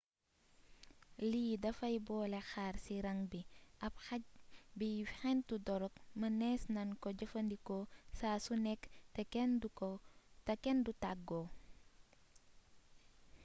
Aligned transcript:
lii 1.31 1.53
dafay 1.63 1.95
boole 2.07 2.39
xaar 2.51 2.75
ci 2.85 2.93
rang 3.05 3.21
bi 3.31 3.41
ab 3.85 3.93
xaj 4.05 4.23
by 4.77 4.89
xentu 5.19 5.55
dorog 5.67 5.95
mëneees 6.21 6.63
nan 6.75 6.89
ko 7.01 7.07
jëfandikoo 7.19 7.83
saa 8.19 8.37
su 8.45 8.53
nekk 8.65 8.83
te 10.45 10.53
kenn 10.65 10.79
du 10.85 10.91
tàggoo 11.03 11.45